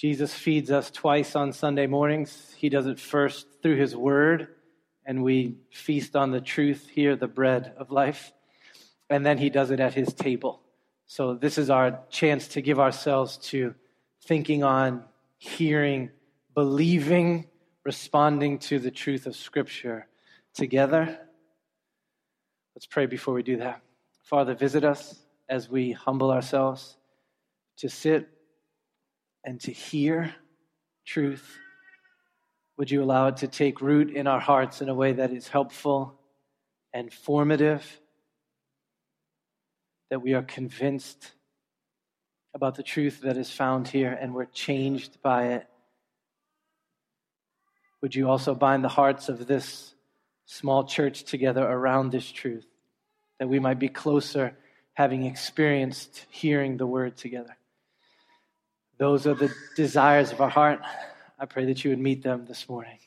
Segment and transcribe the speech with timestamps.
[0.00, 2.54] Jesus feeds us twice on Sunday mornings.
[2.56, 4.48] He does it first through his word,
[5.04, 8.32] and we feast on the truth here, the bread of life.
[9.10, 10.62] And then he does it at his table.
[11.06, 13.74] So this is our chance to give ourselves to
[14.24, 15.04] thinking on,
[15.36, 16.08] hearing,
[16.54, 17.48] believing,
[17.84, 20.06] responding to the truth of Scripture
[20.54, 21.18] together.
[22.74, 23.82] Let's pray before we do that.
[24.22, 26.96] Father, visit us as we humble ourselves
[27.76, 28.30] to sit
[29.44, 30.34] and to hear
[31.04, 31.58] truth.
[32.76, 35.48] Would you allow it to take root in our hearts in a way that is
[35.48, 36.18] helpful
[36.92, 38.00] and formative?
[40.10, 41.32] That we are convinced
[42.54, 45.66] about the truth that is found here and we're changed by it.
[48.00, 49.94] Would you also bind the hearts of this
[50.46, 52.66] small church together around this truth,
[53.38, 54.56] that we might be closer,
[54.94, 57.56] having experienced hearing the word together?
[59.00, 60.82] Those are the desires of our heart.
[61.38, 62.98] I pray that you would meet them this morning.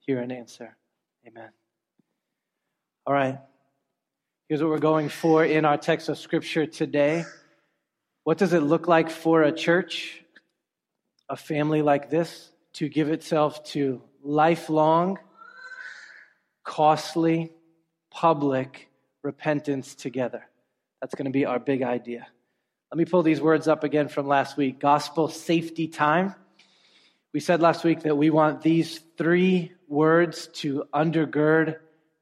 [0.00, 0.76] Hear and answer.
[1.26, 1.48] Amen.
[3.06, 3.38] All right.
[4.50, 7.24] Here's what we're going for in our text of Scripture today.
[8.24, 10.22] What does it look like for a church,
[11.30, 15.18] a family like this, to give itself to lifelong,
[16.64, 17.50] costly,
[18.10, 18.90] public
[19.22, 20.44] repentance together?
[21.00, 22.26] That's going to be our big idea.
[22.92, 26.34] Let me pull these words up again from last week gospel safety time.
[27.32, 31.78] We said last week that we want these three words to undergird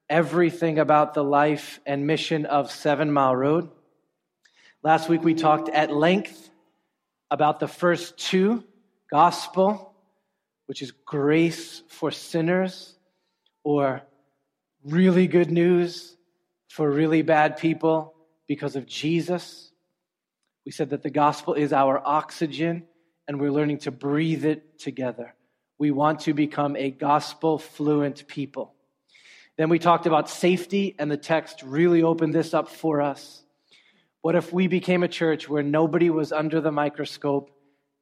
[0.09, 3.71] everything about the life and mission of Seven Mile Road.
[4.83, 6.51] Last week we talked at length
[7.31, 8.65] about the first two
[9.11, 9.95] gospel,
[10.67, 12.95] which is grace for sinners,
[13.65, 14.03] or
[14.85, 16.17] really good news
[16.69, 18.15] for really bad people
[18.47, 19.72] because of Jesus.
[20.65, 22.85] We said that the gospel is our oxygen
[23.27, 25.35] and we're learning to breathe it together.
[25.79, 28.75] We want to become a gospel fluent people.
[29.57, 33.43] Then we talked about safety, and the text really opened this up for us.
[34.23, 37.51] What if we became a church where nobody was under the microscope,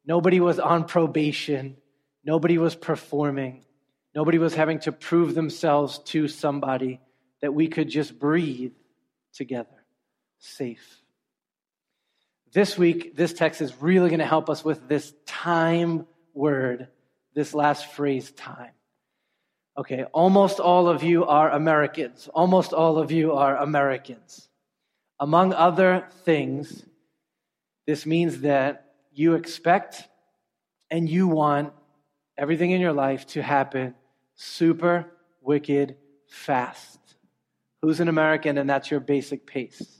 [0.06, 1.76] nobody was on probation,
[2.24, 3.64] nobody was performing,
[4.14, 7.00] nobody was having to prove themselves to somebody,
[7.40, 8.74] that we could just breathe
[9.32, 9.84] together,
[10.38, 11.02] safe?
[12.52, 16.88] This week, this text is really going to help us with this time word,
[17.32, 18.72] this last phrase, time.
[19.78, 22.28] Okay, almost all of you are Americans.
[22.34, 24.48] Almost all of you are Americans.
[25.20, 26.84] Among other things,
[27.86, 30.08] this means that you expect
[30.90, 31.72] and you want
[32.36, 33.94] everything in your life to happen
[34.34, 35.06] super
[35.40, 35.96] wicked
[36.28, 36.98] fast.
[37.80, 39.99] Who's an American and that's your basic pace?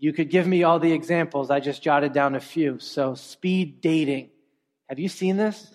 [0.00, 1.50] You could give me all the examples.
[1.50, 2.78] I just jotted down a few.
[2.78, 4.30] So, speed dating.
[4.88, 5.74] Have you seen this?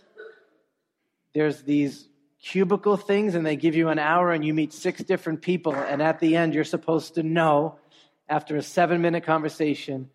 [1.36, 2.10] There's these
[2.42, 5.76] cubicle things, and they give you an hour, and you meet six different people.
[5.76, 7.78] And at the end, you're supposed to know,
[8.28, 10.10] after a seven minute conversation,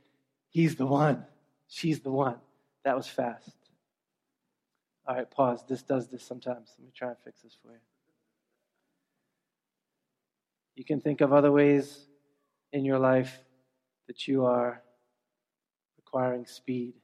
[0.48, 1.24] he's the one,
[1.68, 2.36] she's the one.
[2.84, 3.54] That was fast.
[5.06, 5.62] All right, pause.
[5.68, 6.74] This does this sometimes.
[6.76, 7.78] Let me try and fix this for you.
[10.74, 12.06] You can think of other ways
[12.72, 13.38] in your life
[14.10, 14.82] that you are
[15.96, 16.94] requiring speed.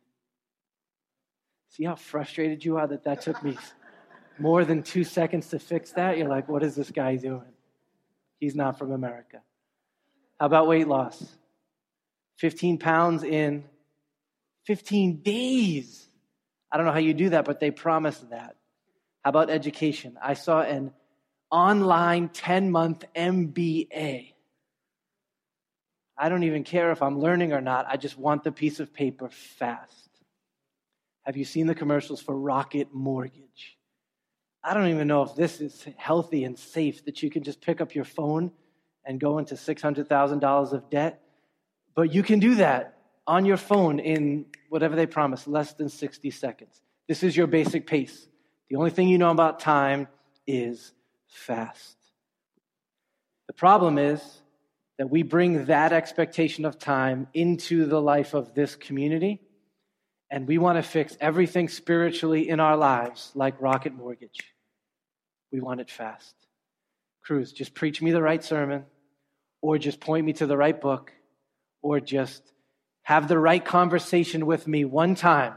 [1.68, 3.56] See how frustrated you are that that took me
[4.40, 6.18] more than two seconds to fix that?
[6.18, 7.54] You're like, what is this guy doing?
[8.40, 9.40] He's not from America.
[10.40, 11.24] How about weight loss?
[12.38, 13.62] 15 pounds in
[14.64, 16.08] 15 days.
[16.72, 18.56] I don't know how you do that, but they promise that.
[19.22, 20.18] How about education?
[20.20, 20.90] I saw an
[21.52, 24.32] online 10 month MBA.
[26.18, 27.86] I don't even care if I'm learning or not.
[27.88, 30.10] I just want the piece of paper fast.
[31.24, 33.76] Have you seen the commercials for Rocket Mortgage?
[34.62, 37.80] I don't even know if this is healthy and safe that you can just pick
[37.80, 38.50] up your phone
[39.04, 41.20] and go into $600,000 of debt.
[41.94, 46.30] But you can do that on your phone in whatever they promise, less than 60
[46.30, 46.80] seconds.
[47.08, 48.28] This is your basic pace.
[48.68, 50.08] The only thing you know about time
[50.46, 50.92] is
[51.28, 51.96] fast.
[53.46, 54.42] The problem is
[54.98, 59.40] that we bring that expectation of time into the life of this community.
[60.30, 64.40] And we want to fix everything spiritually in our lives like Rocket Mortgage.
[65.52, 66.34] We want it fast.
[67.22, 68.84] Cruz, just preach me the right sermon,
[69.60, 71.12] or just point me to the right book,
[71.82, 72.42] or just
[73.02, 75.54] have the right conversation with me one time.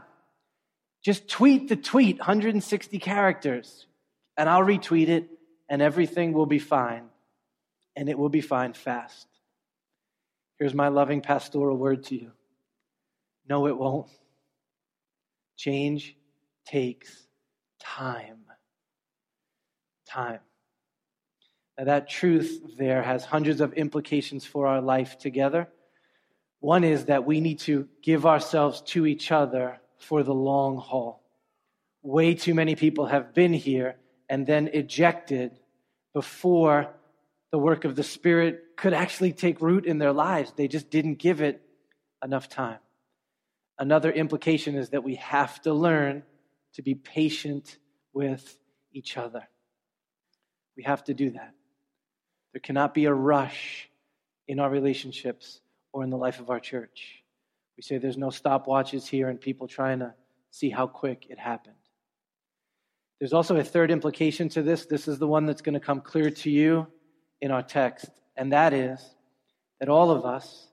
[1.02, 3.86] Just tweet the tweet, 160 characters,
[4.36, 5.28] and I'll retweet it,
[5.68, 7.04] and everything will be fine.
[7.96, 9.26] And it will be fine fast.
[10.60, 12.30] Here's my loving pastoral word to you
[13.50, 14.06] no, it won't.
[15.56, 16.16] Change
[16.64, 17.26] takes
[17.80, 18.44] time.
[20.06, 20.38] Time.
[21.76, 25.68] Now, that truth there has hundreds of implications for our life together.
[26.60, 31.24] One is that we need to give ourselves to each other for the long haul.
[32.02, 33.96] Way too many people have been here
[34.28, 35.58] and then ejected
[36.12, 36.94] before
[37.52, 40.52] the work of the Spirit could actually take root in their lives.
[40.56, 41.60] They just didn't give it
[42.22, 42.78] enough time.
[43.78, 46.22] Another implication is that we have to learn
[46.74, 47.78] to be patient
[48.12, 48.56] with
[48.92, 49.48] each other.
[50.76, 51.54] We have to do that.
[52.52, 53.88] There cannot be a rush
[54.46, 55.60] in our relationships
[55.92, 57.22] or in the life of our church.
[57.76, 60.14] We say there's no stopwatches here and people trying to
[60.50, 61.76] see how quick it happened.
[63.18, 64.86] There's also a third implication to this.
[64.86, 66.86] This is the one that's going to come clear to you
[67.40, 69.14] in our text, and that is
[69.78, 70.68] that all of us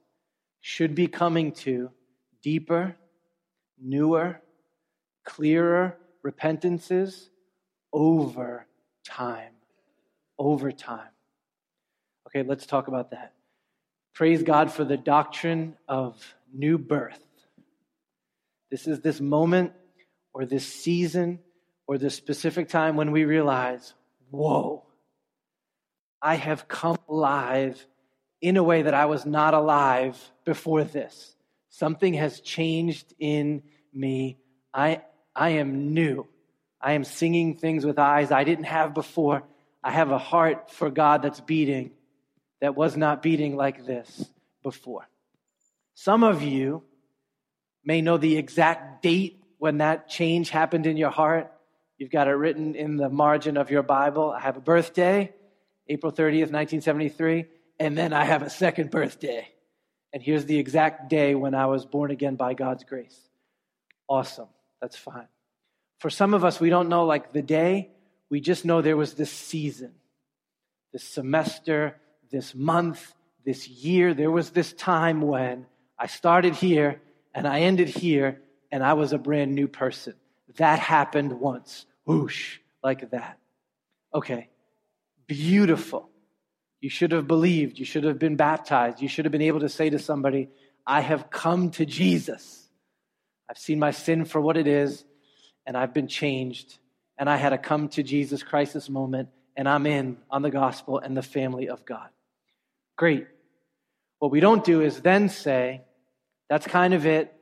[0.62, 1.92] should be coming to
[2.42, 2.96] deeper,
[3.82, 4.42] newer,
[5.26, 7.30] clearer repentances
[7.94, 8.66] over
[9.06, 9.54] time.
[10.38, 11.10] Over time.
[12.28, 13.34] Okay, let's talk about that.
[14.14, 17.24] Praise God for the doctrine of new birth.
[18.70, 19.74] This is this moment
[20.34, 21.40] or this season
[21.88, 23.94] or this specific time when we realize,
[24.30, 24.87] whoa,
[26.22, 27.86] I have come alive
[28.42, 31.36] in a way that I was not alive before this.
[31.70, 34.38] Something has changed in me.
[34.74, 35.02] I,
[35.36, 36.28] I am new.
[36.82, 39.44] I am singing things with eyes I didn't have before.
[39.84, 41.92] I have a heart for God that's beating
[42.62, 44.26] that was not beating like this
[44.64, 45.08] before.
[45.94, 46.84] Some of you
[47.84, 51.52] may know the exact date when that change happened in your heart.
[51.98, 54.32] You've got it written in the margin of your Bible.
[54.32, 55.34] I have a birthday,
[55.90, 57.46] April 30th, 1973,
[57.80, 59.48] and then I have a second birthday.
[60.14, 63.18] And here's the exact day when I was born again by God's grace.
[64.08, 64.48] Awesome.
[64.82, 65.28] That's fine.
[66.00, 67.90] For some of us, we don't know like the day,
[68.30, 69.94] we just know there was this season,
[70.94, 71.98] this semester,
[72.32, 73.14] this month,
[73.46, 74.14] this year.
[74.14, 75.66] There was this time when
[75.98, 77.02] I started here
[77.34, 78.42] and I ended here
[78.72, 80.14] and I was a brand new person.
[80.58, 81.86] That happened once.
[82.06, 83.40] Whoosh, like that.
[84.14, 84.50] Okay,
[85.28, 86.10] beautiful.
[86.82, 87.80] You should have believed.
[87.80, 89.02] You should have been baptized.
[89.02, 90.50] You should have been able to say to somebody,
[90.86, 92.68] I have come to Jesus.
[93.50, 95.04] I've seen my sin for what it is,
[95.66, 96.78] and I've been changed.
[97.18, 101.00] And I had a come to Jesus crisis moment, and I'm in on the gospel
[101.00, 102.10] and the family of God.
[102.96, 103.28] Great.
[104.20, 105.82] What we don't do is then say,
[106.50, 107.34] that's kind of it,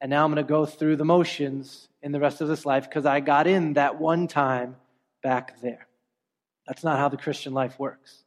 [0.00, 2.88] and now I'm going to go through the motions in the rest of this life
[2.88, 4.76] because I got in that one time
[5.22, 5.86] back there.
[6.66, 8.24] That's not how the Christian life works.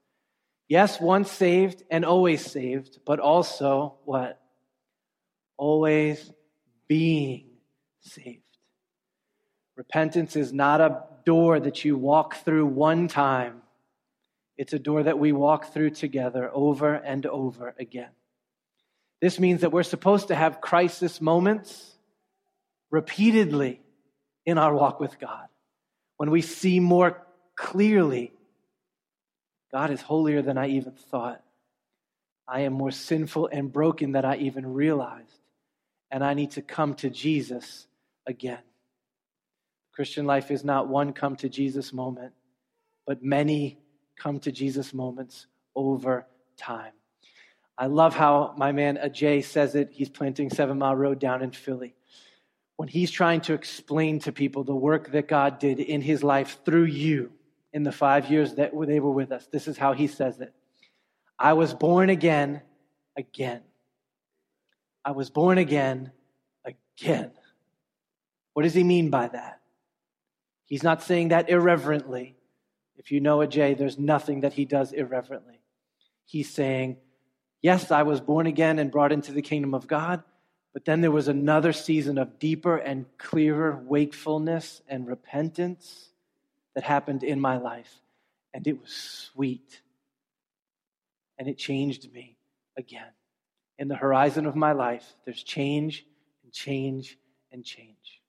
[0.67, 4.41] Yes, once saved and always saved, but also what?
[5.57, 6.31] Always
[6.87, 7.45] being
[8.01, 8.41] saved.
[9.75, 13.61] Repentance is not a door that you walk through one time,
[14.57, 18.11] it's a door that we walk through together over and over again.
[19.21, 21.93] This means that we're supposed to have crisis moments
[22.89, 23.81] repeatedly
[24.45, 25.47] in our walk with God
[26.17, 27.24] when we see more
[27.55, 28.33] clearly
[29.71, 31.41] God is holier than I even thought.
[32.47, 35.41] I am more sinful and broken than I even realized.
[36.11, 37.87] And I need to come to Jesus
[38.25, 38.59] again.
[39.93, 42.33] Christian life is not one come to Jesus moment,
[43.07, 43.79] but many
[44.17, 46.25] come to Jesus moments over
[46.57, 46.91] time.
[47.77, 49.89] I love how my man Ajay says it.
[49.91, 51.95] He's planting Seven Mile Road down in Philly.
[52.77, 56.59] When he's trying to explain to people the work that God did in his life
[56.63, 57.31] through you,
[57.75, 59.47] in the five years that they were with us.
[59.51, 60.53] This is how he says it
[61.37, 62.61] I was born again,
[63.17, 63.61] again.
[65.03, 66.11] I was born again,
[66.65, 67.31] again.
[68.53, 69.59] What does he mean by that?
[70.63, 72.37] He's not saying that irreverently.
[72.95, 75.59] If you know Ajay, there's nothing that he does irreverently.
[76.23, 76.95] He's saying,
[77.61, 80.23] Yes, I was born again and brought into the kingdom of God,
[80.71, 86.11] but then there was another season of deeper and clearer wakefulness and repentance
[86.75, 87.91] that happened in my life,
[88.53, 89.81] and it was sweet.
[91.37, 92.37] And it changed me
[92.77, 93.11] again.
[93.77, 96.05] In the horizon of my life, there's change
[96.43, 97.17] and change
[97.51, 98.21] and change.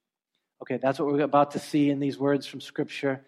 [0.63, 3.21] Okay, that's what we're about to see in these words from Scripture.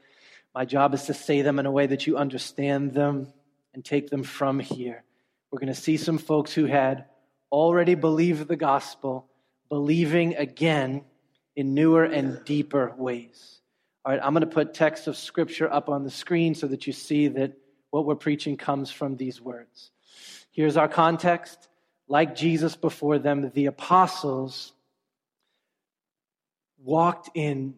[0.55, 3.33] My job is to say them in a way that you understand them
[3.75, 5.05] and take them from here.
[5.51, 7.05] We're going to see some folks who had
[7.53, 9.29] already believed the gospel,
[9.69, 11.05] believing again
[11.55, 13.61] in newer and deeper ways.
[14.05, 16.87] All right, I'm going to put text of scripture up on the screen so that
[16.87, 17.53] you see that
[17.91, 19.91] what we're preaching comes from these words.
[20.51, 21.69] Here's our context.
[22.07, 24.73] Like Jesus before them, the apostles
[26.83, 27.75] walked in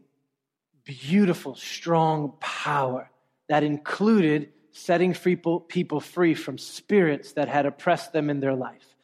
[0.85, 3.11] beautiful, strong power
[3.49, 8.97] that included setting people free from spirits that had oppressed them in their life.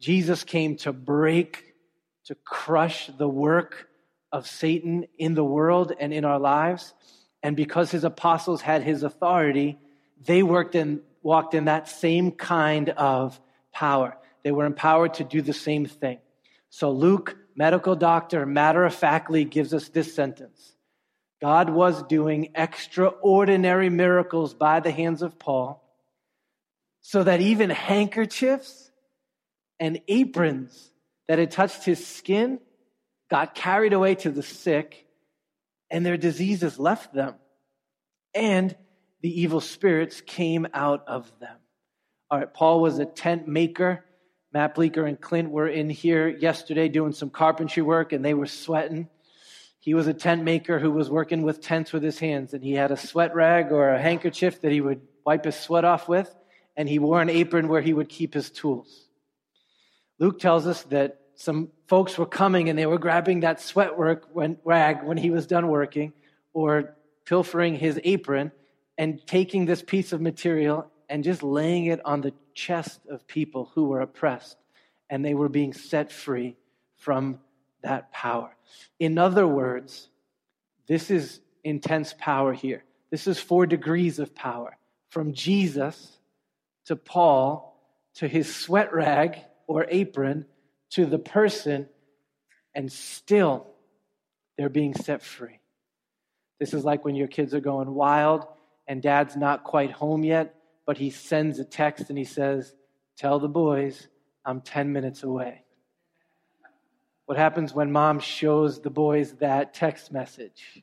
[0.00, 1.74] Jesus came to break,
[2.24, 3.88] to crush the work
[4.32, 6.94] of Satan in the world and in our lives.
[7.42, 9.78] And because his apostles had his authority,
[10.24, 13.38] they worked in, walked in that same kind of
[13.72, 14.16] power.
[14.42, 16.18] They were empowered to do the same thing.
[16.70, 20.74] So Luke, medical doctor, matter of factly gives us this sentence
[21.40, 25.82] God was doing extraordinary miracles by the hands of Paul,
[27.00, 28.90] so that even handkerchiefs
[29.80, 30.92] and aprons
[31.26, 32.60] that had touched his skin
[33.32, 35.06] got carried away to the sick,
[35.90, 37.34] and their diseases left them.
[38.34, 38.76] And
[39.22, 41.56] the evil spirits came out of them.
[42.30, 44.04] All right, Paul was a tent maker.
[44.52, 48.44] Matt Bleeker and Clint were in here yesterday doing some carpentry work, and they were
[48.44, 49.08] sweating.
[49.80, 52.74] He was a tent maker who was working with tents with his hands, and he
[52.74, 56.30] had a sweat rag or a handkerchief that he would wipe his sweat off with,
[56.76, 59.08] and he wore an apron where he would keep his tools.
[60.18, 64.26] Luke tells us that some folks were coming and they were grabbing that sweat work
[64.32, 66.10] when, rag when he was done working,
[66.54, 66.96] or
[67.26, 68.50] pilfering his apron
[68.96, 73.70] and taking this piece of material and just laying it on the chest of people
[73.74, 74.56] who were oppressed,
[75.10, 76.56] and they were being set free
[76.96, 77.38] from
[77.82, 78.56] that power.
[78.98, 80.08] In other words,
[80.86, 82.84] this is intense power here.
[83.10, 84.78] This is four degrees of power
[85.10, 86.16] from Jesus
[86.86, 87.78] to Paul
[88.14, 90.46] to his sweat rag or apron
[90.92, 91.88] to the person,
[92.74, 93.66] and still
[94.56, 95.60] they're being set free.
[96.58, 98.46] This is like when your kids are going wild
[98.86, 100.54] and dad's not quite home yet,
[100.86, 102.74] but he sends a text and he says,
[103.16, 104.08] Tell the boys
[104.44, 105.62] I'm 10 minutes away.
[107.26, 110.82] What happens when mom shows the boys that text message?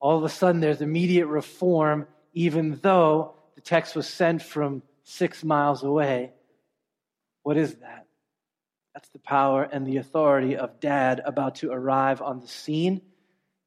[0.00, 5.42] All of a sudden, there's immediate reform, even though the text was sent from six
[5.42, 6.32] miles away.
[7.42, 8.07] What is that?
[8.98, 13.00] That's the power and the authority of dad about to arrive on the scene.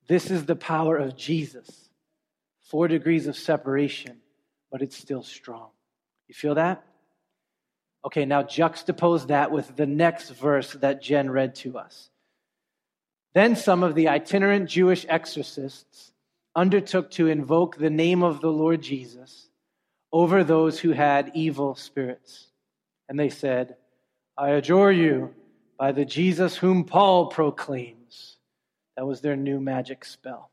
[0.06, 1.90] This is the power of Jesus.
[2.64, 4.18] Four degrees of separation,
[4.70, 5.70] but it's still strong.
[6.28, 6.84] You feel that?
[8.04, 12.10] Okay, now juxtapose that with the next verse that Jen read to us.
[13.34, 16.12] Then some of the itinerant Jewish exorcists
[16.58, 19.48] undertook to invoke the name of the Lord Jesus
[20.12, 22.50] over those who had evil spirits.
[23.08, 23.78] And they said,
[24.42, 25.36] I adjure you
[25.78, 28.38] by the Jesus whom Paul proclaims.
[28.98, 30.50] That was their new magic spell.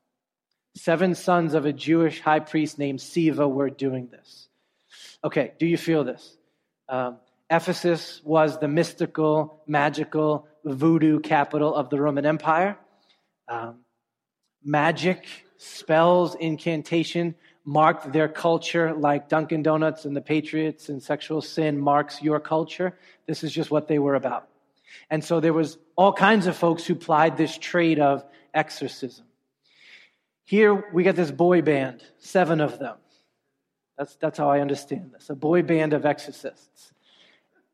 [0.76, 4.50] Seven sons of a Jewish high priest named Sceva were doing this.
[5.24, 6.36] Okay, do you feel this?
[6.90, 7.16] Um,
[7.48, 12.76] Ephesus was the mystical, magical, voodoo capital of the Roman Empire.
[13.48, 13.76] Um,
[14.62, 15.24] magic,
[15.56, 17.36] spells, incantation
[17.68, 22.98] marked their culture like Dunkin' Donuts and the Patriots and sexual sin marks your culture.
[23.26, 24.48] This is just what they were about.
[25.10, 29.26] And so there was all kinds of folks who plied this trade of exorcism.
[30.46, 32.96] Here we got this boy band, seven of them.
[33.98, 36.94] That's, that's how I understand this a boy band of exorcists.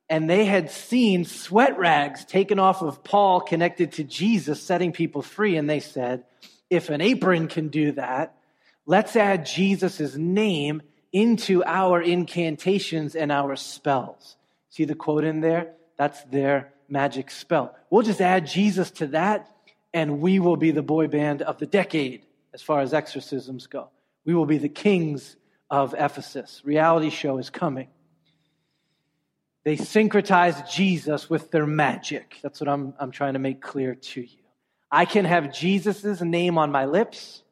[0.09, 5.23] And they had seen sweat rags taken off of Paul connected to Jesus, setting people
[5.23, 5.57] free.
[5.57, 6.25] And they said,
[6.69, 8.35] if an apron can do that,
[8.87, 14.37] let's add Jesus' name into our incantations and our spells.
[14.71, 15.75] See the quote in there?
[15.97, 17.77] That's their magic spell.
[17.91, 19.49] We'll just add Jesus to that,
[19.93, 23.91] and we will be the boy band of the decade as far as exorcisms go.
[24.25, 25.37] We will be the kings
[25.71, 26.63] of Ephesus.
[26.65, 27.89] Reality show is coming.
[29.65, 32.39] They syncretize Jesus with their magic.
[32.43, 34.39] That's what I'm, I'm trying to make clear to you.
[34.91, 37.44] I can have Jesus' name on my lips.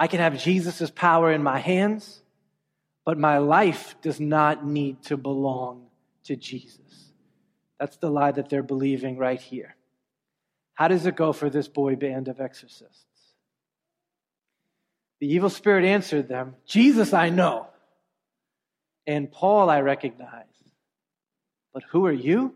[0.00, 2.22] I can have Jesus' power in my hands,
[3.04, 5.86] but my life does not need to belong
[6.24, 7.10] to Jesus.
[7.80, 9.74] That's the lie that they're believing right here.
[10.74, 13.04] How does it go for this boy band of exorcists?
[15.20, 17.66] The evil spirit answered them, Jesus I know,
[19.04, 20.44] and Paul I recognize,
[21.74, 22.54] but who are you?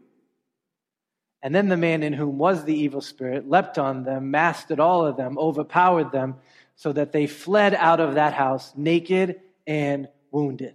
[1.42, 5.04] And then the man in whom was the evil spirit leapt on them, mastered all
[5.04, 6.36] of them, overpowered them,
[6.82, 10.74] so that they fled out of that house naked and wounded.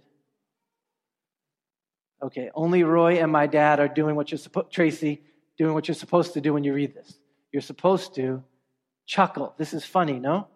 [2.22, 5.20] Okay, only Roy and my dad are doing what you're supposed, Tracy,
[5.58, 7.18] doing what you're supposed to do when you read this.
[7.52, 8.42] You're supposed to
[9.04, 9.54] chuckle.
[9.58, 10.48] This is funny, no?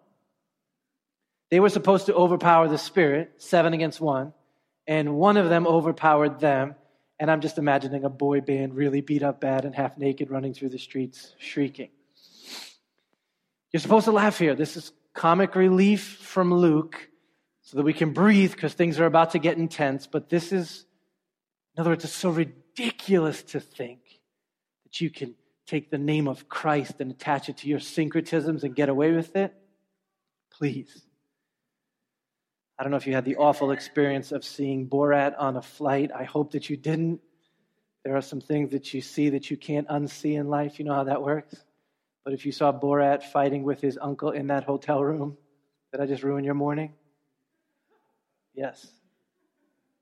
[1.51, 4.33] They were supposed to overpower the spirit, seven against one,
[4.87, 6.73] and one of them overpowered them.
[7.19, 10.55] And I'm just imagining a boy band really beat up bad and half naked running
[10.55, 11.89] through the streets shrieking.
[13.71, 14.55] You're supposed to laugh here.
[14.55, 17.09] This is comic relief from Luke
[17.61, 20.07] so that we can breathe because things are about to get intense.
[20.07, 20.85] But this is,
[21.75, 23.99] in other words, it's so ridiculous to think
[24.83, 28.75] that you can take the name of Christ and attach it to your syncretisms and
[28.75, 29.53] get away with it.
[30.51, 31.03] Please.
[32.77, 36.11] I don't know if you had the awful experience of seeing Borat on a flight.
[36.13, 37.21] I hope that you didn't.
[38.03, 40.79] There are some things that you see that you can't unsee in life.
[40.79, 41.55] You know how that works?
[42.23, 45.37] But if you saw Borat fighting with his uncle in that hotel room,
[45.91, 46.93] did I just ruin your morning?
[48.53, 48.87] Yes.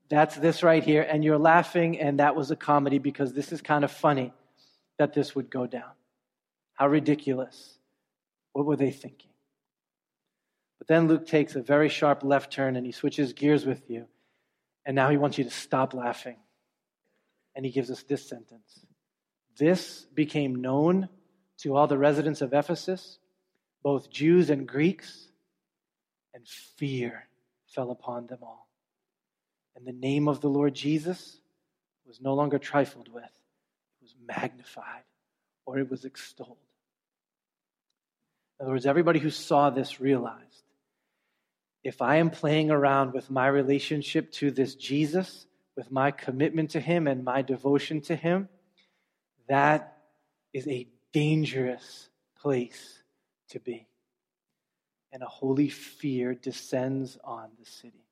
[0.09, 1.01] That's this right here.
[1.01, 4.33] And you're laughing, and that was a comedy because this is kind of funny
[4.99, 5.91] that this would go down.
[6.73, 7.77] How ridiculous.
[8.53, 9.31] What were they thinking?
[10.77, 14.07] But then Luke takes a very sharp left turn and he switches gears with you.
[14.85, 16.37] And now he wants you to stop laughing.
[17.55, 18.85] And he gives us this sentence
[19.57, 21.07] This became known
[21.61, 23.19] to all the residents of Ephesus,
[23.83, 25.27] both Jews and Greeks,
[26.33, 27.27] and fear
[27.67, 28.67] fell upon them all.
[29.75, 31.37] And the name of the Lord Jesus
[32.05, 35.03] was no longer trifled with, it was magnified
[35.65, 36.57] or it was extolled.
[38.59, 40.63] In other words, everybody who saw this realized
[41.83, 46.79] if I am playing around with my relationship to this Jesus, with my commitment to
[46.79, 48.49] him and my devotion to him,
[49.47, 49.97] that
[50.53, 52.09] is a dangerous
[52.41, 53.03] place
[53.49, 53.87] to be.
[55.11, 58.05] And a holy fear descends on the city.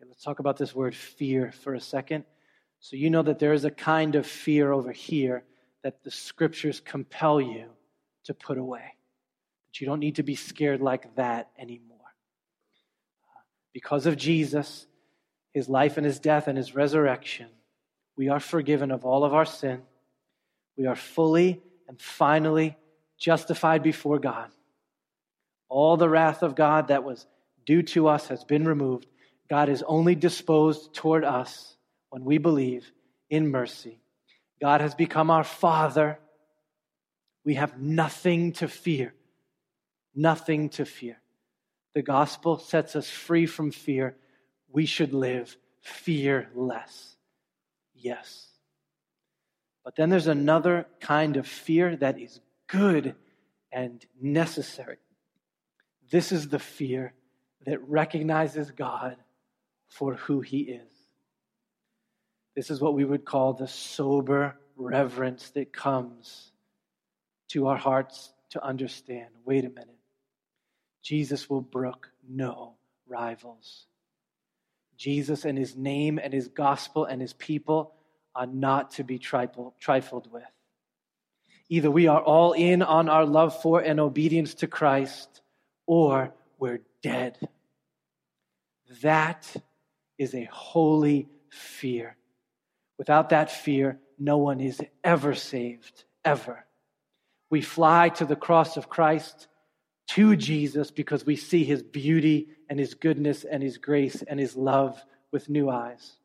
[0.00, 2.24] Okay, let's talk about this word fear for a second.
[2.80, 5.44] So, you know that there is a kind of fear over here
[5.82, 7.70] that the scriptures compel you
[8.24, 8.94] to put away.
[9.66, 11.98] That you don't need to be scared like that anymore.
[13.72, 14.86] Because of Jesus,
[15.52, 17.48] his life and his death and his resurrection,
[18.16, 19.82] we are forgiven of all of our sin.
[20.78, 22.76] We are fully and finally
[23.18, 24.50] justified before God.
[25.68, 27.26] All the wrath of God that was
[27.66, 29.06] due to us has been removed.
[29.50, 31.76] God is only disposed toward us
[32.10, 32.90] when we believe
[33.28, 34.00] in mercy.
[34.60, 36.18] God has become our Father.
[37.44, 39.14] We have nothing to fear.
[40.14, 41.20] Nothing to fear.
[41.94, 44.16] The gospel sets us free from fear.
[44.70, 47.16] We should live fearless.
[47.94, 48.47] Yes.
[49.88, 53.14] But then there's another kind of fear that is good
[53.72, 54.98] and necessary.
[56.10, 57.14] This is the fear
[57.64, 59.16] that recognizes God
[59.86, 60.92] for who he is.
[62.54, 66.52] This is what we would call the sober reverence that comes
[67.52, 69.96] to our hearts to understand wait a minute.
[71.02, 72.74] Jesus will brook no
[73.06, 73.86] rivals.
[74.98, 77.94] Jesus and his name and his gospel and his people
[78.38, 80.44] are not to be trifled with.
[81.68, 85.42] Either we are all in on our love for and obedience to Christ,
[85.86, 87.36] or we're dead.
[89.02, 89.52] That
[90.18, 92.16] is a holy fear.
[92.96, 96.64] Without that fear, no one is ever saved, ever.
[97.50, 99.48] We fly to the cross of Christ
[100.10, 104.54] to Jesus because we see his beauty and his goodness and his grace and his
[104.54, 106.18] love with new eyes.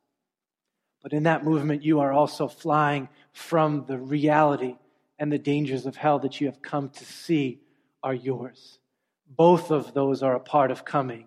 [1.03, 4.77] But in that movement, you are also flying from the reality
[5.19, 7.61] and the dangers of hell that you have come to see
[8.01, 8.79] are yours.
[9.27, 11.25] Both of those are a part of coming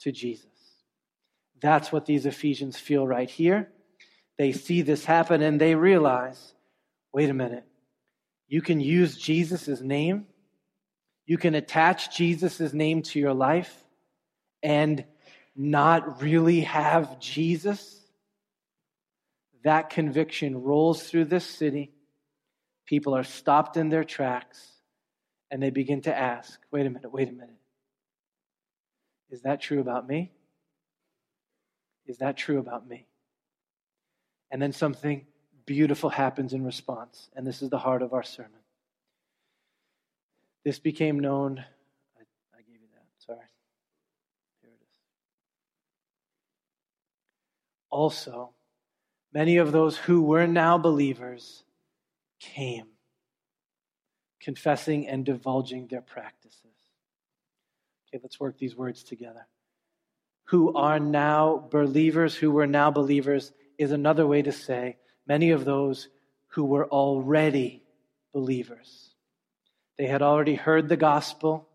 [0.00, 0.46] to Jesus.
[1.60, 3.70] That's what these Ephesians feel right here.
[4.36, 6.52] They see this happen and they realize
[7.12, 7.64] wait a minute,
[8.48, 10.26] you can use Jesus' name
[11.26, 13.84] you can attach Jesus' name to your life
[14.62, 15.04] and
[15.56, 18.00] not really have Jesus.
[19.64, 21.92] That conviction rolls through this city.
[22.86, 24.70] People are stopped in their tracks
[25.50, 27.56] and they begin to ask wait a minute, wait a minute.
[29.30, 30.32] Is that true about me?
[32.06, 33.06] Is that true about me?
[34.50, 35.26] And then something
[35.66, 37.30] beautiful happens in response.
[37.34, 38.60] And this is the heart of our sermon.
[40.64, 41.58] This became known.
[42.18, 42.22] I,
[42.54, 43.06] I gave you that.
[43.18, 43.38] Sorry.
[44.62, 44.88] Here it is.
[47.90, 48.50] Also,
[49.34, 51.64] many of those who were now believers
[52.40, 52.86] came,
[54.40, 56.60] confessing and divulging their practices.
[58.08, 59.46] Okay, let's work these words together.
[60.44, 65.64] Who are now believers, who were now believers, is another way to say many of
[65.64, 66.08] those
[66.48, 67.82] who were already
[68.32, 69.10] believers.
[69.98, 71.68] They had already heard the gospel,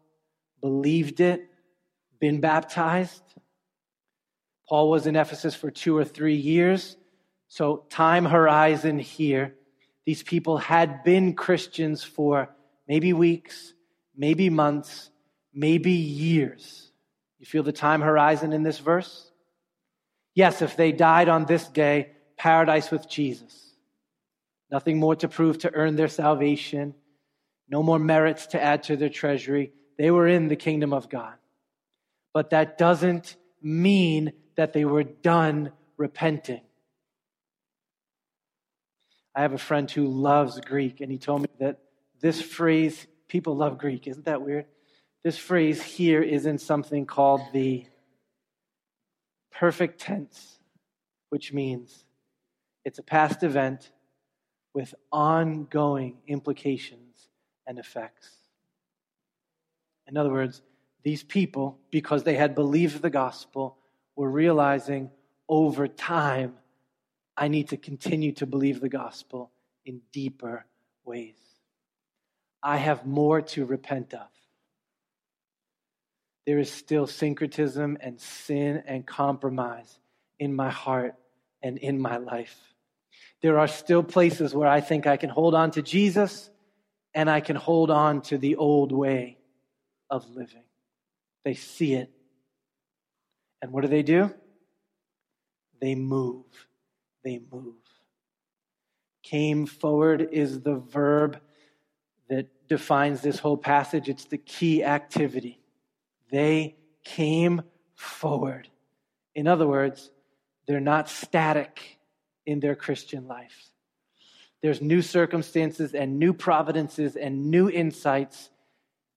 [0.62, 1.50] believed it,
[2.20, 3.24] been baptized.
[4.68, 6.96] Paul was in Ephesus for two or three years.
[7.50, 9.56] So, time horizon here,
[10.06, 12.50] these people had been Christians for
[12.88, 13.74] maybe weeks,
[14.16, 15.10] maybe months,
[15.52, 16.92] maybe years.
[17.40, 19.32] You feel the time horizon in this verse?
[20.36, 23.74] Yes, if they died on this day, paradise with Jesus.
[24.72, 26.94] Nothing more to prove to earn their salvation,
[27.68, 29.74] no more merits to add to their treasury.
[29.98, 31.34] They were in the kingdom of God.
[32.32, 36.62] But that doesn't mean that they were done repenting.
[39.36, 41.80] I have a friend who loves Greek, and he told me that
[42.20, 44.66] this phrase, people love Greek, isn't that weird?
[45.24, 47.86] This phrase here is in something called the
[49.52, 50.60] perfect tense,
[51.30, 52.06] which means
[52.86, 53.92] it's a past event
[54.74, 57.28] with ongoing implications
[57.68, 58.30] and effects.
[60.08, 60.62] In other words,
[61.04, 63.78] these people, because they had believed the gospel,
[64.16, 65.12] were realizing
[65.48, 66.56] over time,
[67.40, 69.50] I need to continue to believe the gospel
[69.86, 70.66] in deeper
[71.06, 71.40] ways.
[72.62, 74.28] I have more to repent of.
[76.46, 80.00] There is still syncretism and sin and compromise
[80.38, 81.16] in my heart
[81.64, 82.58] and in my life.
[83.42, 86.50] There are still places where I think I can hold on to Jesus
[87.14, 89.38] and I can hold on to the old way
[90.10, 90.66] of living.
[91.46, 92.12] They see it.
[93.62, 94.34] And what do they do?
[95.80, 96.44] They move.
[97.30, 97.76] They move.
[99.22, 101.40] Came forward is the verb
[102.28, 104.10] that defines this whole passage.
[104.10, 105.60] It's the key activity.
[106.32, 107.62] They came
[107.94, 108.68] forward.
[109.36, 110.10] In other words,
[110.66, 112.00] they're not static
[112.48, 113.74] in their Christian life.
[114.64, 118.50] There's new circumstances and new providences and new insights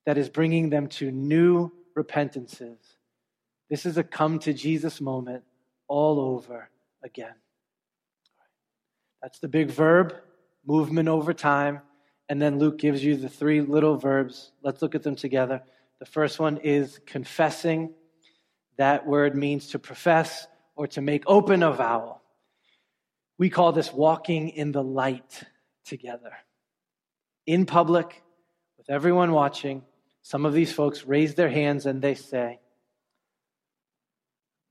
[0.05, 2.77] that is bringing them to new repentances.
[3.71, 5.43] This is a come to Jesus moment
[5.87, 6.69] all over
[7.03, 7.33] again.
[9.23, 10.13] That's the big verb,
[10.67, 11.79] movement over time.
[12.27, 14.51] And then Luke gives you the three little verbs.
[14.61, 15.63] Let's look at them together.
[15.99, 17.93] The first one is confessing.
[18.77, 22.15] That word means to profess or to make open a.
[23.37, 25.43] We call this walking in the light
[25.85, 26.33] together.
[27.45, 28.21] In public,
[28.77, 29.83] with everyone watching,
[30.21, 32.59] some of these folks raise their hands and they say,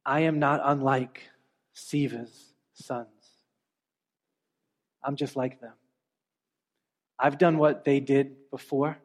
[0.04, 1.22] I am not unlike
[1.74, 3.21] Sceva's sons.
[5.04, 5.72] I'm just like them.
[7.18, 8.98] I've done what they did before.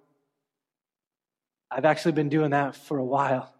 [1.70, 3.54] I've actually been doing that for a while.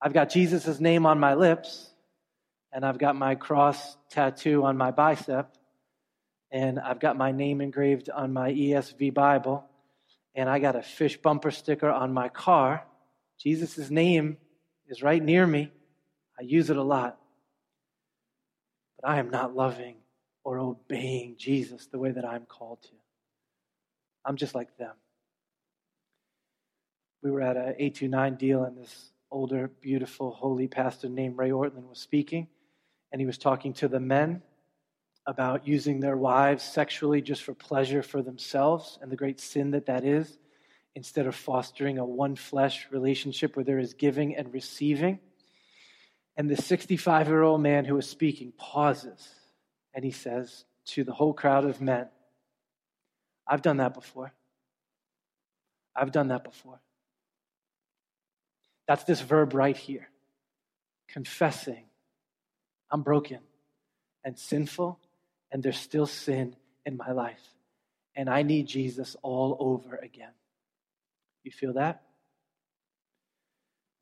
[0.00, 1.90] I've got Jesus' name on my lips,
[2.72, 5.54] and I've got my cross tattoo on my bicep,
[6.50, 9.64] and I've got my name engraved on my ESV Bible,
[10.34, 12.84] and I got a fish bumper sticker on my car.
[13.38, 14.38] Jesus' name
[14.88, 15.70] is right near me.
[16.38, 17.18] I use it a lot.
[19.00, 20.01] But I am not loving
[20.44, 22.94] or obeying Jesus the way that I'm called to.
[24.24, 24.94] I'm just like them.
[27.22, 31.88] We were at a 829 deal, and this older, beautiful, holy pastor named Ray Ortlund
[31.88, 32.48] was speaking,
[33.12, 34.42] and he was talking to the men
[35.26, 39.86] about using their wives sexually just for pleasure for themselves and the great sin that
[39.86, 40.38] that is,
[40.94, 45.20] instead of fostering a one flesh relationship where there is giving and receiving.
[46.36, 49.28] And the 65 year old man who was speaking pauses
[49.94, 52.08] and he says to the whole crowd of men,
[53.46, 54.32] I've done that before.
[55.94, 56.80] I've done that before.
[58.86, 60.08] That's this verb right here
[61.08, 61.84] confessing,
[62.90, 63.40] I'm broken
[64.24, 64.98] and sinful,
[65.50, 67.42] and there's still sin in my life.
[68.16, 70.32] And I need Jesus all over again.
[71.44, 72.02] You feel that?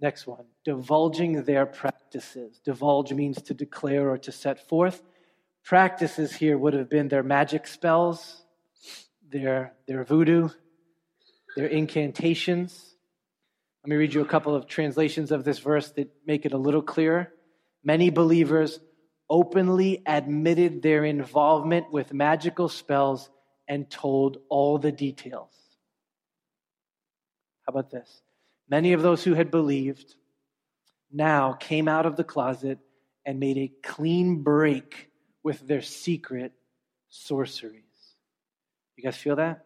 [0.01, 2.61] Next one, divulging their practices.
[2.65, 5.03] Divulge means to declare or to set forth.
[5.65, 8.43] Practices here would have been their magic spells,
[9.31, 10.49] their, their voodoo,
[11.57, 12.95] their incantations.
[13.85, 16.59] Let me read you a couple of translations of this verse that make it a
[16.59, 17.33] little clearer.
[17.85, 18.81] Many believers
[19.29, 23.31] openly admitted their involvement with magical spells
[23.69, 25.53] and told all the details.
[27.67, 28.23] How about this?
[28.69, 30.15] Many of those who had believed
[31.13, 32.79] now came out of the closet
[33.25, 35.10] and made a clean break
[35.43, 36.53] with their secret
[37.09, 37.85] sorceries.
[38.97, 39.65] You guys feel that?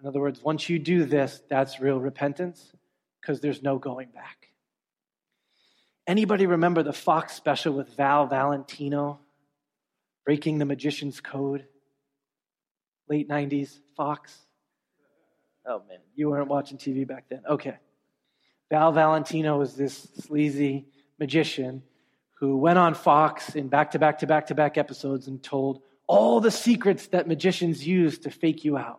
[0.00, 2.72] In other words, once you do this, that's real repentance
[3.20, 4.48] because there's no going back.
[6.06, 9.20] Anybody remember the Fox special with Val Valentino
[10.24, 11.66] breaking the magician's code?
[13.08, 14.36] Late 90s, Fox?
[15.64, 17.42] Oh man, you weren't watching TV back then.
[17.48, 17.76] Okay.
[18.70, 20.86] Val Valentino was this sleazy
[21.18, 21.82] magician
[22.42, 25.80] who went on Fox in back to back to back to back episodes and told
[26.08, 28.98] all the secrets that magicians use to fake you out.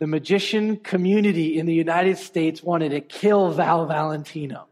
[0.00, 4.66] the magician community in the United States wanted to kill Val Valentino.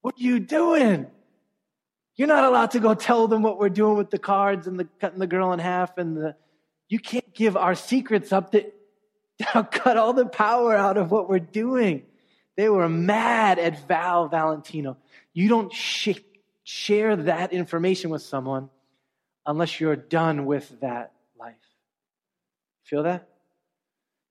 [0.00, 1.06] What are you doing?
[2.16, 4.88] You're not allowed to go tell them what we're doing with the cards and the
[5.00, 6.34] cutting the girl in half and the
[6.88, 8.66] you can't give our secrets up to
[9.70, 12.02] cut all the power out of what we're doing.
[12.56, 14.96] They were mad at Val Valentino.
[15.32, 16.18] You don't sh-
[16.68, 18.68] share that information with someone
[19.46, 21.54] unless you're done with that life.
[22.84, 23.26] Feel that?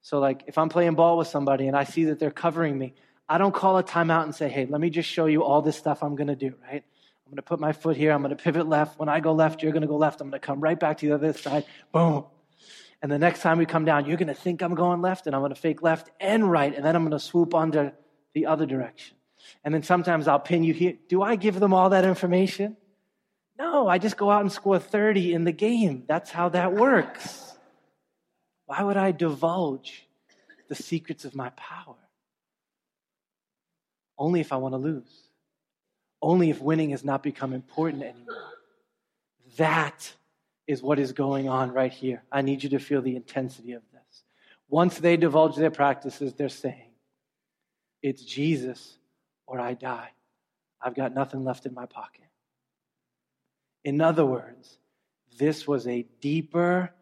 [0.04, 2.93] So, like, if I'm playing ball with somebody and I see that they're covering me,
[3.28, 5.78] I don't call a timeout and say, hey, let me just show you all this
[5.78, 6.84] stuff I'm going to do, right?
[7.26, 8.12] I'm going to put my foot here.
[8.12, 9.00] I'm going to pivot left.
[9.00, 10.21] When I go left, you're going to go left.
[10.21, 11.65] I'm going to come right back to the other side.
[11.91, 12.26] Boom.
[13.02, 15.36] And the next time we come down, you're going to think I'm going left, and
[15.36, 17.93] I'm going to fake left and right, and then I'm going to swoop under
[18.36, 19.17] the other direction.
[19.64, 20.94] And then sometimes I'll pin you here.
[21.08, 22.78] Do I give them all that information?
[23.58, 26.04] No, I just go out and score 30 in the game.
[26.08, 27.54] That's how that works.
[28.66, 30.08] Why would I divulge
[30.68, 31.96] the secrets of my power?
[34.18, 35.30] Only if I want to lose.
[36.22, 38.54] Only if winning has not become important anymore.
[39.58, 40.14] That
[40.68, 42.24] is what is going on right here.
[42.32, 44.24] I need you to feel the intensity of this.
[44.70, 46.92] Once they divulge their practices, they're saying,
[48.04, 48.98] It's Jesus
[49.48, 50.12] or I die.
[50.82, 52.26] I've got nothing left in my pocket.
[53.84, 54.78] In other words,
[55.38, 56.94] this was a deeper,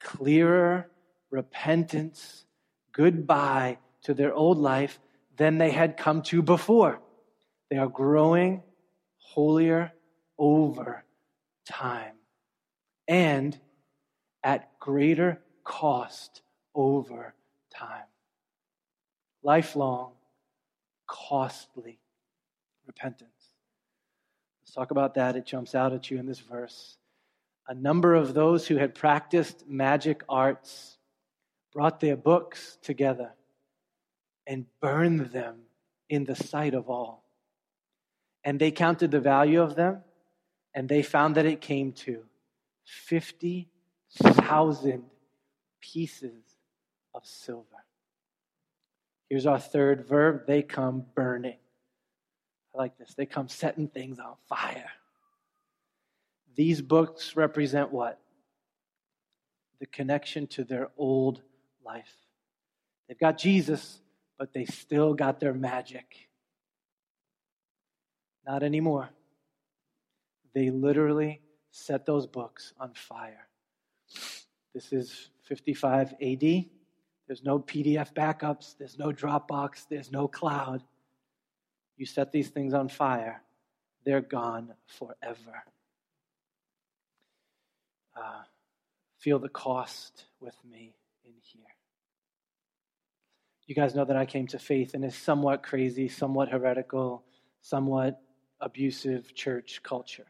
[0.00, 0.90] clearer,
[1.30, 2.44] repentance,
[2.92, 4.98] goodbye to their old life
[5.36, 7.00] than they had come to before.
[7.70, 8.62] They are growing
[9.18, 9.92] holier
[10.38, 11.04] over
[11.66, 12.14] time
[13.06, 13.58] and
[14.42, 16.42] at greater cost
[16.74, 17.34] over
[17.72, 18.04] time.
[19.42, 20.12] Lifelong,
[21.10, 21.98] costly
[22.86, 23.50] repentance.
[24.62, 25.34] Let's talk about that.
[25.36, 26.96] It jumps out at you in this verse.
[27.66, 30.98] A number of those who had practiced magic arts
[31.72, 33.32] brought their books together
[34.46, 35.62] and burned them
[36.08, 37.24] in the sight of all.
[38.44, 40.02] And they counted the value of them,
[40.74, 42.24] and they found that it came to
[42.84, 45.04] 50,000
[45.80, 46.44] pieces
[47.14, 47.79] of silver.
[49.30, 51.56] Here's our third verb they come burning.
[52.74, 53.14] I like this.
[53.14, 54.90] They come setting things on fire.
[56.56, 58.20] These books represent what?
[59.78, 61.42] The connection to their old
[61.84, 62.12] life.
[63.08, 64.00] They've got Jesus,
[64.36, 66.28] but they still got their magic.
[68.44, 69.10] Not anymore.
[70.54, 71.40] They literally
[71.70, 73.46] set those books on fire.
[74.74, 76.64] This is 55 AD.
[77.30, 80.82] There's no PDF backups, there's no Dropbox, there's no cloud.
[81.96, 83.40] You set these things on fire,
[84.04, 85.62] they're gone forever.
[88.16, 88.42] Uh,
[89.20, 91.62] feel the cost with me in here.
[93.68, 97.22] You guys know that I came to faith in a somewhat crazy, somewhat heretical,
[97.62, 98.20] somewhat
[98.60, 100.26] abusive church culture.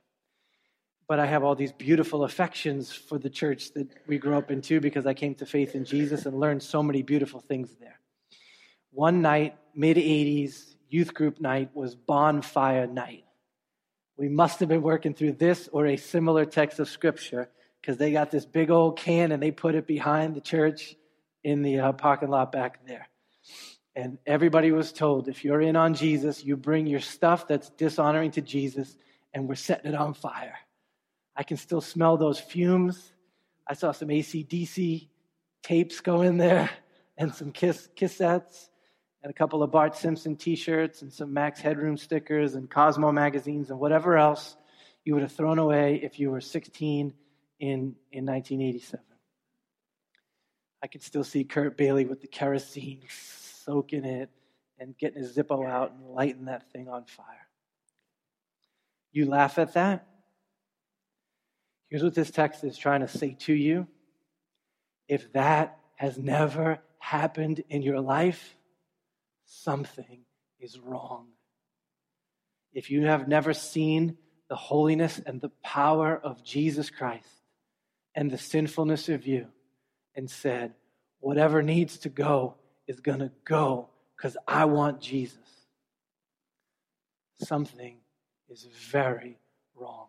[1.10, 4.80] But I have all these beautiful affections for the church that we grew up into
[4.80, 7.98] because I came to faith in Jesus and learned so many beautiful things there.
[8.92, 13.24] One night, mid 80s, youth group night was bonfire night.
[14.16, 18.12] We must have been working through this or a similar text of scripture because they
[18.12, 20.94] got this big old can and they put it behind the church
[21.42, 23.08] in the uh, parking lot back there.
[23.96, 28.30] And everybody was told if you're in on Jesus, you bring your stuff that's dishonoring
[28.30, 28.96] to Jesus,
[29.34, 30.54] and we're setting it on fire.
[31.40, 33.14] I can still smell those fumes.
[33.66, 35.08] I saw some ACDC
[35.62, 36.68] tapes go in there,
[37.16, 38.68] and some kiss, cassettes,
[39.22, 43.10] and a couple of Bart Simpson t shirts, and some Max Headroom stickers, and Cosmo
[43.10, 44.54] magazines, and whatever else
[45.02, 47.14] you would have thrown away if you were 16
[47.58, 47.68] in,
[48.12, 49.02] in 1987.
[50.82, 53.00] I can still see Kurt Bailey with the kerosene
[53.64, 54.28] soaking it
[54.78, 57.48] and getting his Zippo out and lighting that thing on fire.
[59.10, 60.09] You laugh at that?
[61.90, 63.86] Here's what this text is trying to say to you.
[65.08, 68.56] If that has never happened in your life,
[69.44, 70.20] something
[70.60, 71.26] is wrong.
[72.72, 74.16] If you have never seen
[74.48, 77.28] the holiness and the power of Jesus Christ
[78.14, 79.48] and the sinfulness of you,
[80.14, 80.74] and said,
[81.20, 82.54] Whatever needs to go
[82.86, 85.38] is going to go because I want Jesus.
[87.40, 87.98] Something
[88.48, 89.38] is very
[89.74, 90.06] wrong.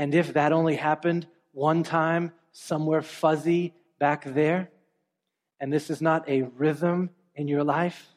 [0.00, 4.70] And if that only happened one time, somewhere fuzzy back there,
[5.60, 8.08] and this is not a rhythm in your life,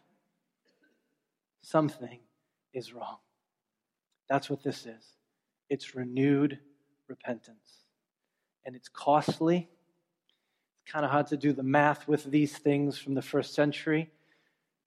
[1.61, 2.19] something
[2.73, 3.17] is wrong.
[4.29, 5.03] That's what this is.
[5.69, 6.57] It's renewed
[7.09, 7.83] repentance.
[8.65, 9.67] And it's costly,
[10.81, 14.09] It's kind of hard to do the math with these things from the first century,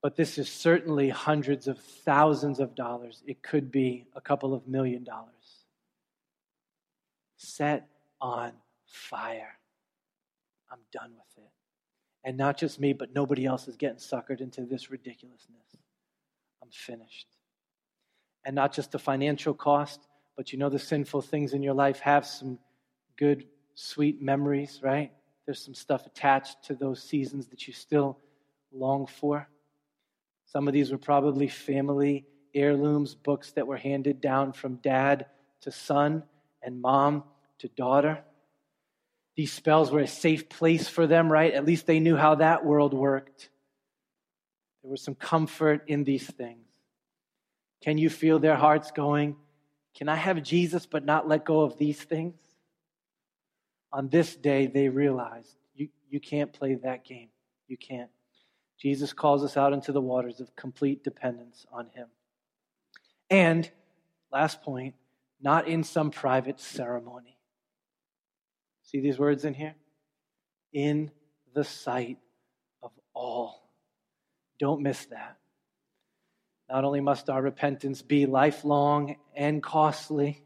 [0.01, 3.23] but this is certainly hundreds of thousands of dollars.
[3.27, 5.36] It could be a couple of million dollars.
[7.37, 7.89] Set
[8.21, 8.53] on
[8.87, 9.59] fire.
[10.71, 11.51] I'm done with it.
[12.25, 15.77] And not just me, but nobody else is getting suckered into this ridiculousness.
[16.63, 17.29] I'm finished.
[18.45, 20.01] And not just the financial cost,
[20.37, 22.59] but you know the sinful things in your life have some
[23.17, 25.13] good, sweet memories, right?
[25.45, 28.19] There's some stuff attached to those seasons that you still
[28.73, 29.49] long for.
[30.47, 35.27] Some of these were probably family heirlooms, books that were handed down from dad
[35.61, 36.23] to son
[36.63, 37.25] and mom
[37.59, 38.23] to daughter.
[39.37, 41.53] These spells were a safe place for them, right?
[41.53, 43.51] At least they knew how that world worked.
[44.83, 46.67] There was some comfort in these things.
[47.83, 49.37] Can you feel their hearts going,
[49.95, 52.35] Can I have Jesus but not let go of these things?
[53.93, 57.29] On this day, they realized you, you can't play that game.
[57.69, 58.11] You can't.
[58.79, 62.09] Jesus calls us out into the waters of complete dependence on Him.
[63.31, 63.71] And,
[64.31, 64.95] last point,
[65.41, 67.39] not in some private ceremony.
[68.83, 69.75] See these words in here?
[70.73, 71.11] In
[71.55, 72.19] the sight
[72.83, 73.71] of all.
[74.59, 75.37] Don't miss that.
[76.69, 80.43] Not only must our repentance be lifelong and costly,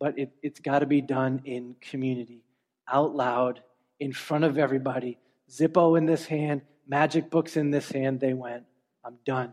[0.00, 2.42] but it, has got to be done in community,
[2.88, 3.60] out loud,
[4.00, 5.18] in front of everybody.
[5.48, 8.18] Zippo in this hand, magic books in this hand.
[8.18, 8.64] They went,
[9.04, 9.52] I'm done.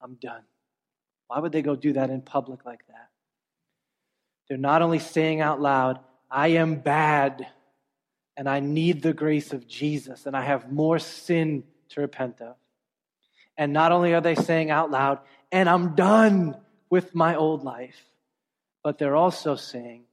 [0.00, 0.42] I'm done.
[1.26, 3.08] Why would they go do that in public like that?
[4.52, 5.98] They're not only saying out loud,
[6.30, 7.46] I am bad
[8.36, 12.56] and I need the grace of Jesus and I have more sin to repent of.
[13.56, 16.54] And not only are they saying out loud, and I'm done
[16.90, 17.98] with my old life,
[18.84, 20.04] but they're also saying,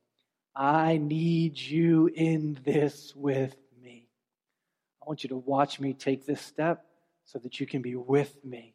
[0.55, 4.07] I need you in this with me.
[5.03, 6.85] I want you to watch me take this step
[7.25, 8.73] so that you can be with me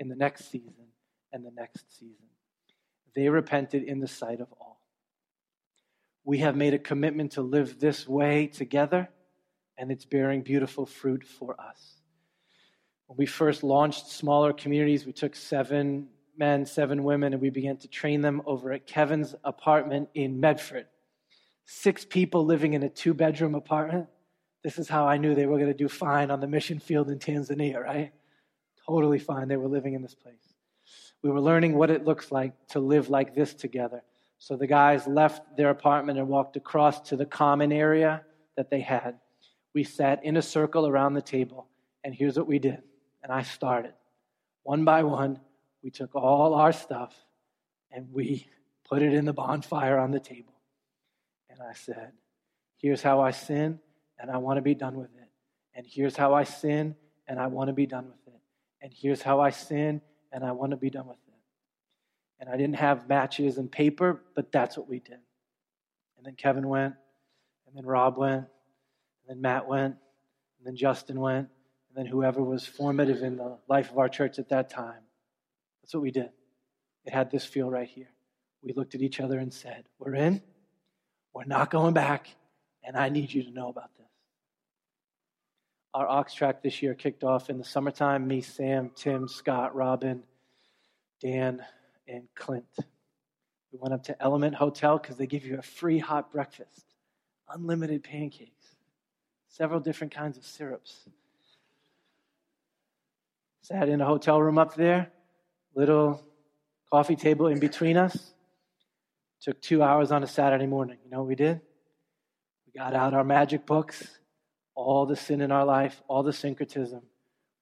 [0.00, 0.88] in the next season
[1.32, 2.16] and the next season.
[3.14, 4.73] They repented in the sight of all
[6.24, 9.08] we have made a commitment to live this way together,
[9.76, 12.00] and it's bearing beautiful fruit for us.
[13.06, 17.76] When we first launched smaller communities, we took seven men, seven women, and we began
[17.78, 20.86] to train them over at Kevin's apartment in Medford.
[21.66, 24.08] Six people living in a two bedroom apartment.
[24.62, 27.10] This is how I knew they were going to do fine on the mission field
[27.10, 28.12] in Tanzania, right?
[28.86, 29.48] Totally fine.
[29.48, 30.54] They were living in this place.
[31.22, 34.02] We were learning what it looks like to live like this together.
[34.44, 38.26] So the guys left their apartment and walked across to the common area
[38.58, 39.18] that they had.
[39.72, 41.66] We sat in a circle around the table,
[42.04, 42.82] and here's what we did.
[43.22, 43.94] And I started.
[44.62, 45.40] One by one,
[45.82, 47.14] we took all our stuff
[47.90, 48.46] and we
[48.86, 50.60] put it in the bonfire on the table.
[51.48, 52.12] And I said,
[52.76, 53.80] Here's how I sin,
[54.18, 55.30] and I want to be done with it.
[55.72, 58.40] And here's how I sin, and I want to be done with it.
[58.82, 60.02] And here's how I sin,
[60.32, 61.23] and I want to be done with it.
[62.44, 65.18] And I didn't have matches and paper, but that's what we did.
[66.18, 66.94] And then Kevin went,
[67.66, 69.96] and then Rob went, and then Matt went,
[70.58, 71.48] and then Justin went,
[71.88, 75.00] and then whoever was formative in the life of our church at that time.
[75.80, 76.28] That's what we did.
[77.06, 78.10] It had this feel right here.
[78.62, 80.42] We looked at each other and said, We're in,
[81.32, 82.28] we're not going back,
[82.82, 84.06] and I need you to know about this.
[85.94, 88.28] Our Ox track this year kicked off in the summertime.
[88.28, 90.24] Me, Sam, Tim, Scott, Robin,
[91.22, 91.64] Dan,
[92.08, 92.66] and Clint.
[93.72, 96.84] We went up to Element Hotel because they give you a free hot breakfast,
[97.48, 98.76] unlimited pancakes,
[99.48, 101.08] several different kinds of syrups.
[103.62, 105.10] Sat in a hotel room up there,
[105.74, 106.22] little
[106.90, 108.32] coffee table in between us.
[109.40, 110.98] Took two hours on a Saturday morning.
[111.04, 111.60] You know what we did?
[112.66, 114.06] We got out our magic books,
[114.74, 117.02] all the sin in our life, all the syncretism.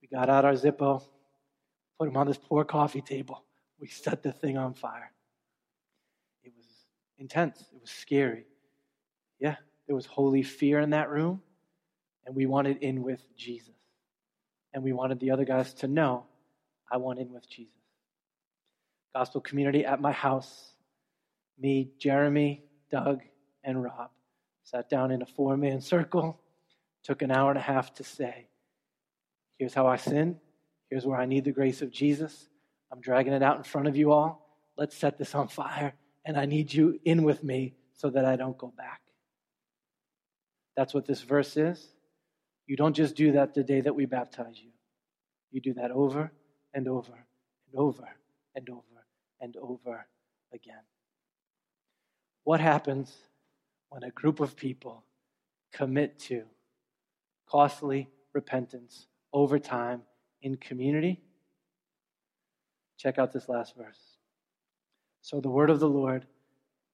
[0.00, 1.02] We got out our Zippo,
[1.98, 3.44] put them on this poor coffee table
[3.82, 5.10] we set the thing on fire.
[6.44, 6.66] It was
[7.18, 8.46] intense, it was scary.
[9.40, 9.56] Yeah,
[9.88, 11.42] there was holy fear in that room,
[12.24, 13.74] and we wanted in with Jesus.
[14.72, 16.24] And we wanted the other guys to know
[16.90, 17.74] I want in with Jesus.
[19.14, 20.74] Gospel community at my house,
[21.58, 23.20] me, Jeremy, Doug,
[23.64, 24.10] and Rob
[24.62, 26.40] sat down in a four man circle,
[27.02, 28.46] took an hour and a half to say,
[29.58, 30.38] Here's how I sin.
[30.88, 32.48] Here's where I need the grace of Jesus.
[32.92, 34.46] I'm dragging it out in front of you all.
[34.76, 35.94] Let's set this on fire.
[36.24, 39.00] And I need you in with me so that I don't go back.
[40.76, 41.88] That's what this verse is.
[42.66, 44.70] You don't just do that the day that we baptize you,
[45.50, 46.30] you do that over
[46.72, 48.08] and over and over
[48.54, 49.06] and over
[49.40, 50.06] and over
[50.54, 50.84] again.
[52.44, 53.12] What happens
[53.88, 55.04] when a group of people
[55.72, 56.44] commit to
[57.48, 60.02] costly repentance over time
[60.40, 61.20] in community.
[63.02, 63.98] Check out this last verse.
[65.22, 66.24] So the word of the Lord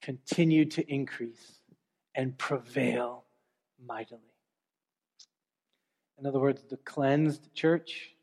[0.00, 1.60] continued to increase
[2.14, 3.24] and prevail
[3.86, 4.32] mightily.
[6.18, 8.14] In other words, the cleansed church,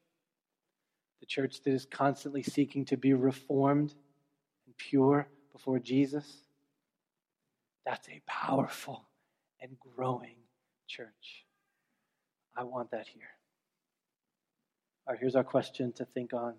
[1.20, 3.94] the church that is constantly seeking to be reformed
[4.66, 6.26] and pure before Jesus,
[7.86, 9.06] that's a powerful
[9.62, 10.38] and growing
[10.88, 11.46] church.
[12.58, 13.30] I want that here.
[15.06, 16.56] All right, here's our question to think on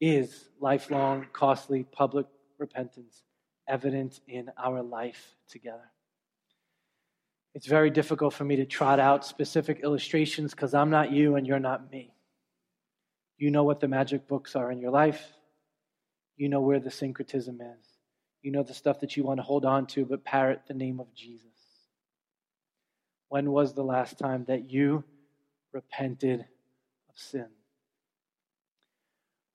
[0.00, 2.26] Is lifelong, costly public
[2.58, 3.22] repentance
[3.66, 5.90] evident in our life together?
[7.54, 11.46] It's very difficult for me to trot out specific illustrations because I'm not you and
[11.46, 12.12] you're not me.
[13.36, 15.32] You know what the magic books are in your life.
[16.36, 17.86] You know where the syncretism is.
[18.42, 21.00] You know the stuff that you want to hold on to, but parrot the name
[21.00, 21.46] of Jesus.
[23.28, 25.04] When was the last time that you
[25.72, 27.48] repented of sin?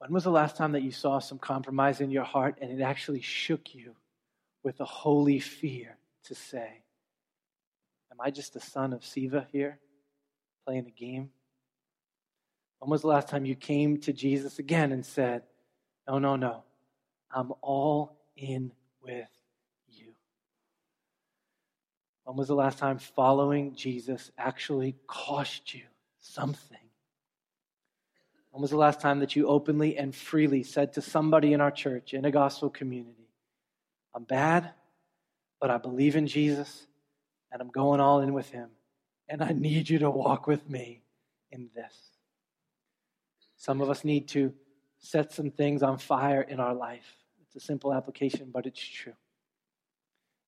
[0.03, 2.83] When was the last time that you saw some compromise in your heart and it
[2.83, 3.95] actually shook you
[4.61, 5.95] with a holy fear
[6.25, 6.83] to say,
[8.11, 9.79] Am I just a son of Sceva here
[10.65, 11.29] playing a game?
[12.79, 15.43] When was the last time you came to Jesus again and said,
[16.05, 16.65] No, no, no,
[17.31, 19.29] I'm all in with
[19.87, 20.15] you?
[22.25, 25.83] When was the last time following Jesus actually cost you
[26.19, 26.82] something?
[28.53, 31.71] When was the last time that you openly and freely said to somebody in our
[31.71, 33.27] church, in a gospel community,
[34.13, 34.69] I'm bad,
[35.59, 36.85] but I believe in Jesus
[37.51, 38.69] and I'm going all in with Him.
[39.27, 41.01] And I need you to walk with me
[41.51, 41.95] in this.
[43.57, 44.53] Some of us need to
[44.99, 47.17] set some things on fire in our life.
[47.41, 49.15] It's a simple application, but it's true.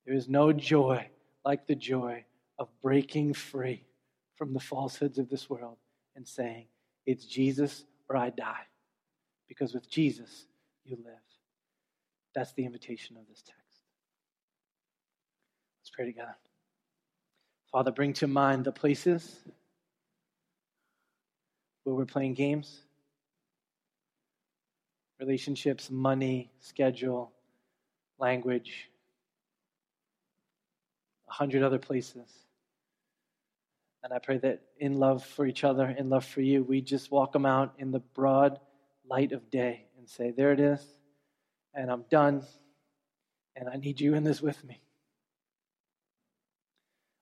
[0.06, 1.10] There is no joy
[1.44, 2.26] like the joy
[2.60, 3.88] of breaking free
[4.36, 5.78] from the falsehoods of this world
[6.16, 6.68] and saying,
[7.08, 8.66] It's Jesus or I die.
[9.48, 10.48] Because with Jesus,
[10.84, 11.14] you live.
[12.34, 13.62] That's the invitation of this text.
[15.82, 16.36] Let's pray together.
[17.72, 19.40] Father, bring to mind the places
[21.84, 22.82] where we're playing games,
[25.20, 27.32] relationships, money, schedule,
[28.18, 28.90] language,
[31.30, 32.45] a hundred other places.
[34.06, 37.10] And I pray that in love for each other, in love for you, we just
[37.10, 38.60] walk them out in the broad
[39.04, 40.80] light of day and say, There it is,
[41.74, 42.44] and I'm done,
[43.56, 44.80] and I need you in this with me.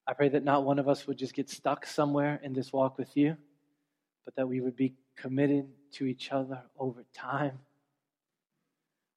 [0.05, 2.97] I pray that not one of us would just get stuck somewhere in this walk
[2.97, 3.37] with you,
[4.25, 7.59] but that we would be committed to each other over time.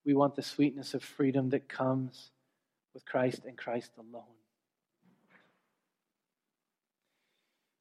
[0.04, 2.30] We want the sweetness of freedom that comes
[2.94, 4.36] with Christ and Christ alone.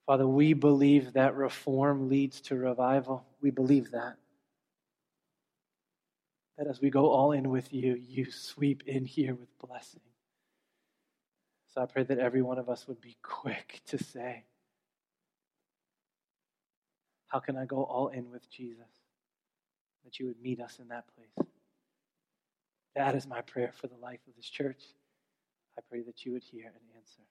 [0.05, 3.25] Father, we believe that reform leads to revival.
[3.41, 4.17] We believe that.
[6.57, 10.01] That as we go all in with you, you sweep in here with blessing.
[11.73, 14.45] So I pray that every one of us would be quick to say,
[17.27, 18.87] How can I go all in with Jesus?
[20.05, 21.49] That you would meet us in that place.
[22.95, 24.81] That is my prayer for the life of this church.
[25.77, 27.23] I pray that you would hear and answer.